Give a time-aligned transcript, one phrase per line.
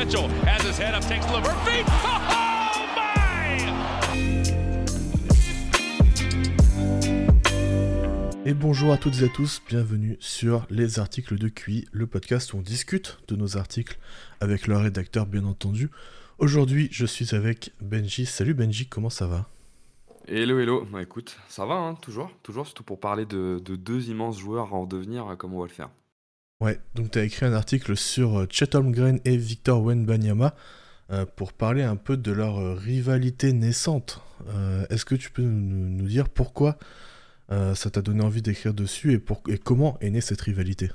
[0.00, 1.84] Mitchell has his head up, takes Levert feet.
[2.72, 3.20] Oh my!
[8.46, 12.54] Et bonjour à toutes et à tous, bienvenue sur les articles de QI, le podcast
[12.54, 13.98] où on discute de nos articles
[14.40, 15.90] avec leur rédacteur bien entendu.
[16.38, 18.24] Aujourd'hui je suis avec Benji.
[18.24, 19.50] Salut Benji, comment ça va?
[20.26, 20.86] Hello, hello.
[20.90, 24.72] Bah, écoute, ça va, hein, toujours, toujours, surtout pour parler de, de deux immenses joueurs
[24.72, 25.90] en devenir, euh, comme on va le faire.
[26.60, 30.54] Ouais, donc tu as écrit un article sur euh, Chet Holmgren et Victor Wenbanyama
[31.10, 34.20] euh, pour parler un peu de leur euh, rivalité naissante.
[34.88, 36.78] Est-ce que tu peux nous, dire pourquoi
[37.50, 40.90] ça t'a donné envie d'écrire dessus et, pour, et comment est née cette rivalité?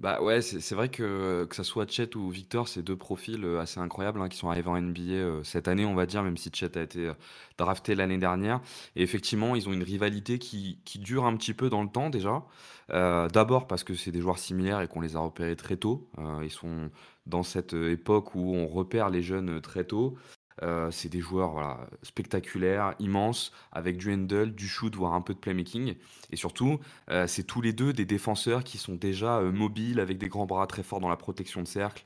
[0.00, 3.60] Bah ouais, c'est vrai que que ça soit Chet ou Victor, c'est deux profils euh,
[3.60, 6.36] assez incroyables hein, qui sont arrivés en NBA euh, cette année, on va dire, même
[6.36, 7.14] si Chet a été euh,
[7.58, 8.60] drafté l'année dernière.
[8.96, 12.10] Et effectivement, ils ont une rivalité qui, qui dure un petit peu dans le temps
[12.10, 12.44] déjà.
[12.90, 16.10] D'abord parce que c'est des joueurs similaires et qu'on les a repérés très tôt.
[16.42, 16.90] Ils sont
[17.26, 20.16] dans cette époque où on repère les jeunes très tôt.
[20.62, 25.38] Euh, c'est des joueurs spectaculaires, immenses, avec du handle, du shoot, voire un peu de
[25.38, 25.94] playmaking.
[26.30, 26.78] Et surtout,
[27.10, 30.46] euh, c'est tous les deux des défenseurs qui sont déjà euh, mobiles, avec des grands
[30.46, 32.04] bras très forts dans la protection de cercle,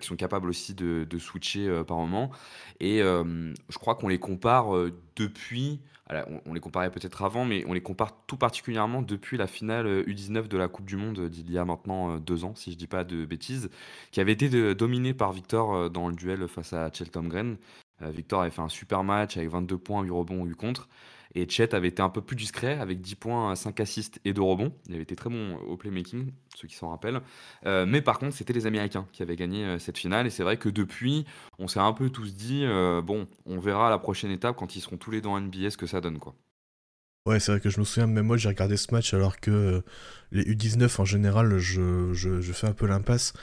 [0.00, 2.30] qui sont capables aussi de, switcher par moment.
[2.78, 4.66] Et je crois qu'on les compare
[5.16, 5.80] depuis,
[6.44, 10.04] on, les comparait peut-être avant, mais on les compare tout particulièrement depuis la finale euh,
[10.04, 12.86] U19 de la Coupe du Monde d'il y a maintenant deux ans, si je dis
[12.86, 13.70] pas de bêtises,
[14.10, 17.56] qui avait été dominée par Victor dans le duel face à Cheltenham
[18.00, 20.88] Victor avait fait un super match avec 22 points, 8 rebonds, 8 contre.
[21.34, 24.40] Et Chet avait été un peu plus discret avec 10 points, 5 assists et 2
[24.40, 24.72] rebonds.
[24.86, 27.20] Il avait été très bon au playmaking, ceux qui s'en rappellent.
[27.66, 30.26] Euh, mais par contre, c'était les Américains qui avaient gagné euh, cette finale.
[30.26, 31.26] Et c'est vrai que depuis,
[31.58, 34.74] on s'est un peu tous dit, euh, bon, on verra à la prochaine étape quand
[34.76, 36.18] ils seront tous les deux en NBA ce que ça donne.
[36.18, 36.34] quoi.
[37.26, 39.50] Ouais, c'est vrai que je me souviens, même moi j'ai regardé ce match alors que
[39.50, 39.80] euh,
[40.32, 43.34] les U19 en général, je fais un peu l'impasse.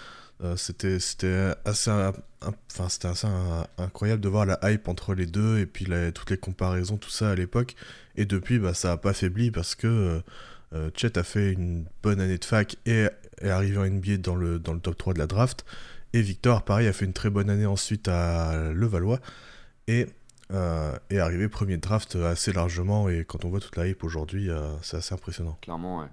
[0.42, 1.92] Euh, c'était c'était assez,
[2.42, 3.28] enfin, c'était assez
[3.78, 7.32] incroyable de voir la hype entre les deux et puis toutes les comparaisons, tout ça
[7.32, 7.76] à l'époque.
[8.16, 10.20] Et depuis, bah, ça a pas faibli parce que euh,
[10.74, 13.08] euh, Chet a fait une bonne année de fac et
[13.42, 15.66] est arrivé en NBA dans le, dans le top 3 de la draft.
[16.14, 19.20] Et Victor, pareil, a fait une très bonne année ensuite à Levallois
[19.88, 20.08] et
[21.10, 23.10] est arrivé premier draft assez largement.
[23.10, 24.50] Et quand on voit toute la hype aujourd'hui,
[24.82, 25.58] c'est assez impressionnant.
[25.62, 26.08] Clairement, ouais.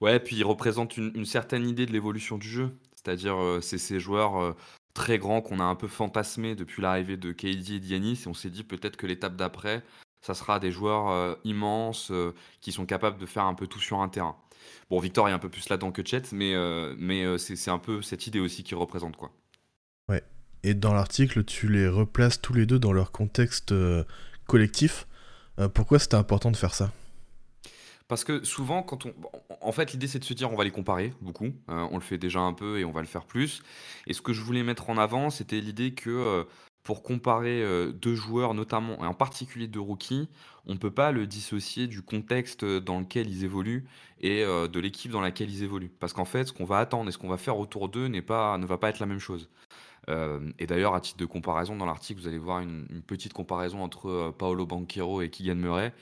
[0.00, 2.70] Ouais, puis il représente une certaine idée de l'évolution du jeu.
[3.04, 4.56] C'est-à-dire, euh, c'est ces joueurs euh,
[4.94, 8.22] très grands qu'on a un peu fantasmés depuis l'arrivée de KD et d'Yanis.
[8.24, 9.82] Et on s'est dit peut-être que l'étape d'après,
[10.22, 12.12] ça sera des joueurs euh, immenses
[12.60, 14.36] qui sont capables de faire un peu tout sur un terrain.
[14.88, 16.54] Bon, Victor est un peu plus là-dedans que Chet, mais,
[16.96, 19.30] mais c'est un peu cette idée aussi qu'il représente, quoi.
[20.66, 23.74] Et dans l'article, tu les replaces tous les deux dans leur contexte
[24.46, 25.06] collectif.
[25.74, 26.90] Pourquoi c'était important de faire ça?
[28.08, 29.14] Parce que souvent, quand on.
[29.60, 31.46] En fait, l'idée, c'est de se dire, on va les comparer beaucoup.
[31.70, 33.62] Euh, on le fait déjà un peu et on va le faire plus.
[34.06, 36.44] Et ce que je voulais mettre en avant, c'était l'idée que euh,
[36.82, 40.28] pour comparer euh, deux joueurs, notamment, et en particulier deux rookies,
[40.66, 43.86] on ne peut pas le dissocier du contexte dans lequel ils évoluent
[44.20, 45.92] et de l'équipe dans laquelle ils évoluent.
[46.00, 48.56] Parce qu'en fait, ce qu'on va attendre et ce qu'on va faire autour d'eux pas,
[48.56, 49.50] ne va pas être la même chose.
[50.08, 54.32] Et d'ailleurs, à titre de comparaison, dans l'article, vous allez voir une, petite comparaison entre
[54.38, 55.92] Paolo Banquero et Keegan Murray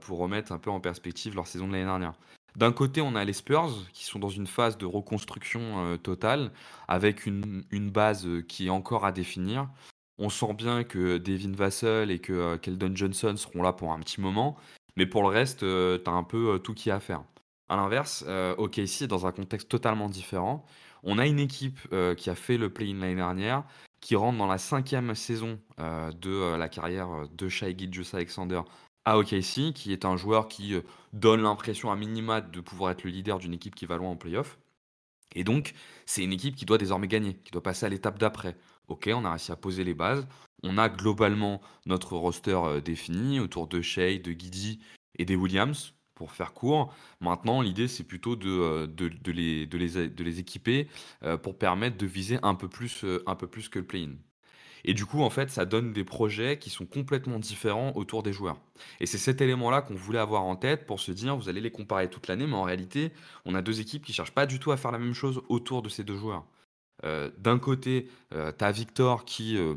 [0.00, 2.14] pour remettre un peu en perspective leur saison de l'année dernière.
[2.56, 6.52] D'un côté, on a les Spurs qui sont dans une phase de reconstruction euh, totale
[6.88, 9.68] avec une, base euh, qui est encore à définir.
[10.16, 14.00] On sent bien que Devin Vassell et que euh, Keldon Johnson seront là pour un
[14.00, 14.56] petit moment,
[14.96, 17.24] mais pour le reste, tu as un peu euh, tout qui est à faire.
[17.68, 20.64] À l'inverse, euh, OKC est dans un contexte totalement différent.
[21.02, 23.64] On a une équipe euh, qui a fait le play-in l'année dernière,
[24.00, 28.62] qui rentre dans la cinquième saison euh, de euh, la carrière euh, de Shai Gilgeous-Alexander
[29.06, 33.04] à OKC, qui est un joueur qui euh, donne l'impression à minima de pouvoir être
[33.04, 34.58] le leader d'une équipe qui va loin en playoff.
[35.34, 35.74] Et donc,
[36.06, 38.56] c'est une équipe qui doit désormais gagner, qui doit passer à l'étape d'après.
[38.88, 40.26] Ok, on a réussi à poser les bases.
[40.62, 44.80] On a globalement notre roster euh, défini autour de Shea, de Guidi
[45.18, 46.92] et des Williams, pour faire court.
[47.20, 50.88] Maintenant, l'idée, c'est plutôt de, euh, les, équiper
[51.42, 54.16] pour permettre de viser un peu plus, un peu plus que le play-in.
[54.86, 58.32] Et du coup, en fait, ça donne des projets qui sont complètement différents autour des
[58.32, 58.58] joueurs.
[59.00, 61.72] Et c'est cet élément-là qu'on voulait avoir en tête pour se dire, vous allez les
[61.72, 63.12] comparer toute l'année, mais en réalité,
[63.44, 65.82] on a deux équipes qui cherchent pas du tout à faire la même chose autour
[65.82, 66.44] de ces deux joueurs.
[67.04, 69.74] Euh, D'un côté, euh, tu as Victor qui, euh,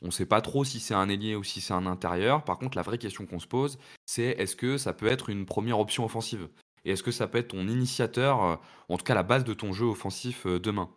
[0.00, 2.44] on ne sait pas trop si c'est un ailier ou si c'est un intérieur.
[2.44, 5.44] Par contre, la vraie question qu'on se pose, c'est est-ce que ça peut être une
[5.44, 6.48] première option offensive?
[6.84, 8.56] Et est-ce que ça peut être ton initiateur, euh,
[8.88, 10.88] en tout cas la base de ton jeu offensif demain?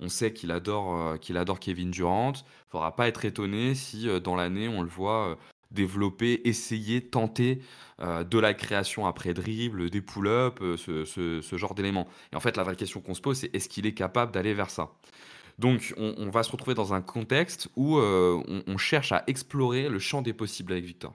[0.00, 2.32] On sait qu'il adore, euh, adore Kevin Durant.
[2.32, 5.34] Il ne faudra pas être étonné si euh, dans l'année on le voit euh,
[5.70, 7.60] développer, essayer, tenter
[8.00, 12.06] de la création après dribble, des pull-ups, ce, genre d'éléments.
[12.32, 14.54] Et en fait, la vraie question qu'on se pose, c'est est-ce qu'il est capable d'aller
[14.54, 14.90] vers ça?
[15.58, 19.98] Donc, on, va se retrouver dans un contexte où euh, on, cherche à explorer le
[19.98, 21.14] champ des possibles avec Victor.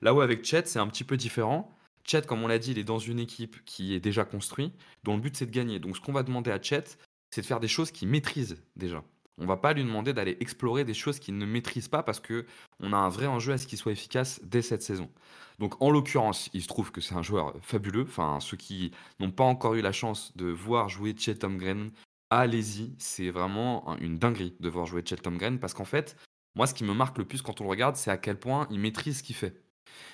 [0.00, 1.74] Là où avec Chet, c'est un petit peu différent.
[2.04, 5.16] Chet, comme on l'a dit, il est dans une équipe qui est déjà construite, dont
[5.16, 5.80] le but c'est de gagner.
[5.80, 6.84] Donc, ce qu'on va demander à Chet,
[7.30, 9.02] c'est de faire des choses qu'il maîtrise déjà.
[9.40, 12.44] On va pas lui demander d'aller explorer des choses qu'il ne maîtrise pas parce que
[12.80, 15.08] on a un vrai enjeu à ce qu'il soit efficace dès cette saison.
[15.60, 18.02] Donc en l'occurrence, il se trouve que c'est un joueur fabuleux.
[18.02, 18.90] Enfin, ceux qui
[19.20, 21.90] n'ont pas encore eu la chance de voir jouer Chet Holmgren,
[22.30, 26.16] allez-y, c'est vraiment une dinguerie de voir jouer Chet Holmgren parce qu'en fait,
[26.56, 28.66] moi ce qui me marque le plus quand on le regarde, c'est à quel point
[28.70, 29.62] il maîtrise ce qu'il fait.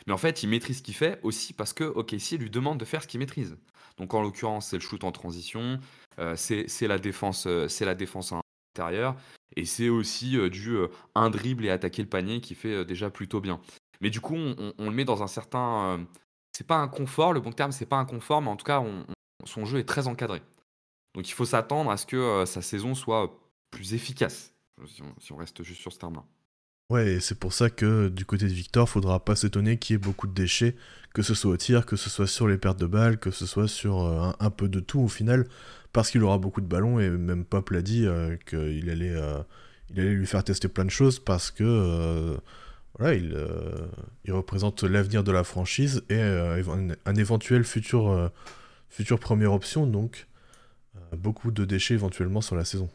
[0.07, 2.85] Mais en fait, il maîtrise ce qu'il fait aussi parce que OKC lui demande de
[2.85, 3.57] faire ce qu'il maîtrise.
[3.97, 5.79] Donc en l'occurrence, c'est le shoot en transition,
[6.19, 8.33] euh, c'est la défense, euh, c'est la défense
[8.75, 9.17] intérieur.
[9.57, 10.77] Et c'est aussi euh, du
[11.15, 13.61] un dribble et attaquer le panier qui fait déjà plutôt bien.
[14.01, 16.05] Mais du coup, on, le met dans un certain.
[16.53, 18.83] c'est pas un confort, le bon terme, c'est pas un confort, mais en tout cas,
[19.45, 20.43] son jeu est très encadré.
[21.15, 23.39] Donc il faut s'attendre à ce que sa saison soit
[23.71, 24.53] plus efficace,
[24.89, 26.25] si on, reste juste sur ce terme-là.
[26.91, 29.97] Ouais, et c'est pour ça que du côté de Victor, faudra pas s'étonner qu'il y
[29.97, 30.77] ait beaucoup de déchets,
[31.15, 33.47] que ce soit au tir, que ce soit sur les pertes de balles, que ce
[33.47, 34.01] soit sur
[34.39, 35.47] un, peu de tout au final,
[35.95, 39.43] parce qu'il aura beaucoup de ballons et même Pop l'a dit euh, qu'il allait, euh,
[39.91, 42.37] il allait lui faire tester plein de choses parce que euh,
[42.99, 48.31] voilà, il, représente l'avenir de la franchise et un, éventuel futur,
[48.91, 50.27] futur première option, donc
[51.17, 52.91] beaucoup de déchets éventuellement sur la saison.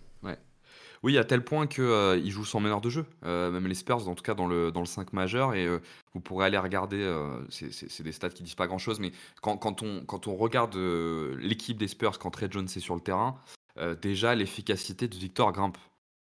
[1.01, 4.07] Oui, à tel point qu'il euh, joue sans meneur de jeu, euh, même les Spurs,
[4.07, 5.54] en tout cas dans le, dans le 5 majeur.
[5.54, 5.80] Et euh,
[6.13, 7.00] vous pourrez aller regarder,
[7.50, 9.12] c'est des stats qui disent pas grand-chose, mais
[9.42, 10.75] quand, quand, on, quand on regarde
[11.40, 13.40] l'équipe des Spurs, quand Trey Jones est sur le terrain,
[14.01, 15.78] déjà l'efficacité de Victor grimpe.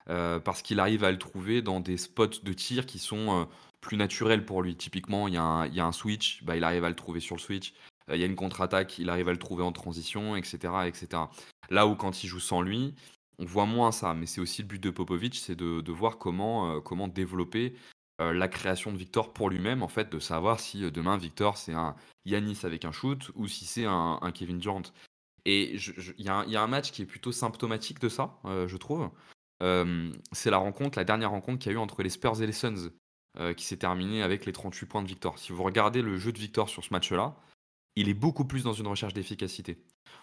[0.07, 3.47] parce qu'il arrive à le trouver dans des spots de tir qui sont
[3.83, 4.77] plus naturels pour lui.
[4.77, 7.21] Typiquement, il y, a un, y a un switch, bah, il arrive à le trouver
[7.21, 7.75] sur le switch.
[8.13, 11.25] Il y a une contre-attaque, il arrive à le trouver en transition, etc., etc.
[11.71, 12.95] Là où quand il joue sans lui,
[13.39, 16.77] on voit moins ça, mais c'est aussi le but de Popovic, c'est de, voir comment,
[16.77, 17.75] euh, développer
[18.21, 21.57] euh, la création de Victor pour lui-même, en fait, de savoir si euh, demain Victor
[21.57, 21.95] c'est un
[22.25, 24.83] Yanis avec un shoot ou si c'est un, Kevin Durant.
[25.45, 25.77] Et
[26.19, 29.09] il y, a un match qui est plutôt symptomatique de ça, je trouve.
[30.33, 32.53] c'est la rencontre, la dernière rencontre qu'il y a eu entre les Spurs et les
[32.53, 32.91] Suns,
[33.57, 35.39] qui s'est terminée avec les 38 points de Victor.
[35.39, 37.37] Si vous regardez le jeu de Victor sur ce match-là,
[37.97, 39.79] il est beaucoup plus dans une recherche d'efficacité.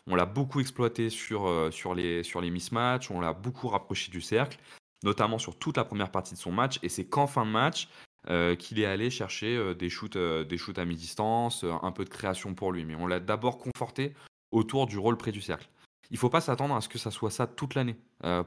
[0.08, 4.60] On l'a beaucoup exploité sur, euh, les, sur mismatchs, on l'a beaucoup rapproché du cercle,
[5.04, 6.80] notamment sur toute la première partie de son match.
[6.84, 7.90] Et c'est qu'en fin de match
[8.30, 12.72] euh, qu'il est allé chercher euh, des, shoots, à mi-distance, un peu de création pour
[12.72, 12.86] lui.
[12.86, 14.14] Mais on l'a d'abord conforté
[14.52, 15.68] autour du rôle près du cercle.
[16.12, 17.96] Il ne faut pas s'attendre à ce que ça soit ça toute l'année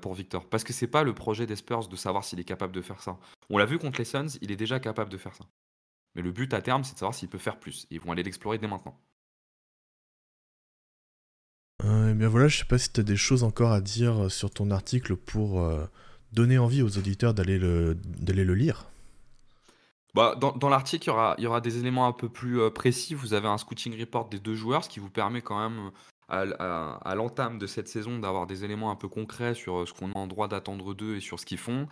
[0.03, 0.47] pour Victor.
[0.47, 3.03] Parce que c'est pas le projet des Spurs de savoir s'il est capable de faire
[3.03, 3.19] ça.
[3.51, 5.47] On l'a vu contre les Suns, il est déjà capable de faire ça.
[6.15, 7.87] Mais le but à terme, c'est de savoir s'il peut faire plus.
[7.91, 8.97] ils vont aller l'explorer dès maintenant.
[11.85, 14.25] Euh, eh bien voilà, je sais pas si tu as des choses encore à dire
[14.25, 15.85] euh, sur ton article pour euh,
[16.33, 17.97] donner envie aux auditeurs d'aller le,
[18.27, 18.87] le lire.
[20.15, 23.13] Bah, dans, l'article, il y aura, y aura des éléments un peu plus précis.
[23.13, 25.91] Vous avez un scouting report des deux joueurs, ce qui vous permet quand même
[26.31, 30.19] à, l'entame de cette saison d'avoir des éléments un peu concrets sur ce qu'on a
[30.19, 31.87] en droit d'attendre d'eux et sur ce qu'ils font.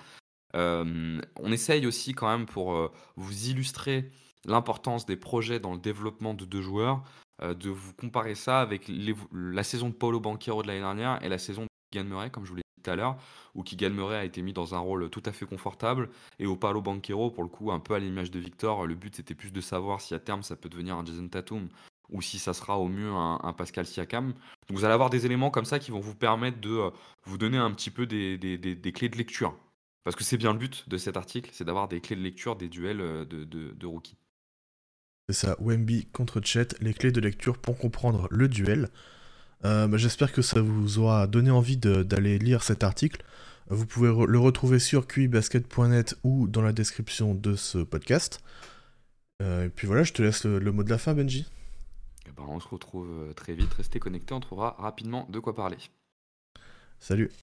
[0.54, 4.10] on essaye aussi quand même pour vous illustrer
[4.46, 7.02] l'importance des projets dans le développement de deux joueurs.
[7.42, 8.88] Euh, de vous comparer ça avec
[9.32, 12.50] la saison de Paulo Banquero de l'année dernière et la saison de Keegan comme je
[12.50, 13.16] vous l'ai dit tout à l'heure,
[13.56, 16.80] où Keegan a été mis dans un rôle tout à fait confortable, et au Paulo
[16.80, 19.60] Banquero, pour le coup, un peu à l'image de Victor, le but c'était plus de
[19.60, 21.68] savoir si à terme ça peut devenir un Jason Tatum
[22.10, 24.32] ou si ça sera au mieux un, Pascal Siakam.
[24.68, 26.90] Donc vous allez avoir des éléments comme ça qui vont vous permettre de euh,
[27.24, 28.38] vous donner un petit peu des,
[28.94, 29.56] clés de lecture.
[30.04, 32.54] Parce que c'est bien le but de cet article, c'est d'avoir des clés de lecture
[32.54, 34.18] des duels euh, de, de rookies.
[35.28, 38.90] C'est ça, Wemby contre Chet, les clés de lecture pour comprendre le duel.
[39.64, 43.24] Euh, bah, j'espère que ça vous aura donné envie d'aller lire cet article.
[43.70, 48.42] Vous pouvez le retrouver sur qibasket.net ou dans la description de ce podcast.
[49.40, 51.46] Euh, et puis voilà, je te laisse le, mot de la fin, Benji.
[52.28, 53.72] Eh ben, on se retrouve euh, très vite.
[53.72, 55.78] Restez connectés, on trouvera rapidement de quoi parler.
[57.00, 57.30] Salut.